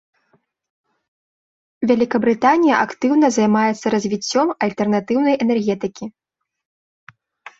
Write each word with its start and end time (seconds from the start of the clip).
Вялікабрытанія 1.89 2.75
актыўна 2.85 3.27
займаецца 3.37 3.85
развіццём 3.95 4.47
альтэрнатыўнай 4.67 5.35
энергетыкі. 5.47 6.05